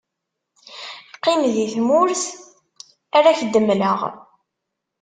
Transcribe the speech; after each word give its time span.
qqim 1.15 1.41
di 1.53 1.65
tmurt 1.73 2.23
ara 3.17 3.37
k-d-mmleɣ. 3.39 3.99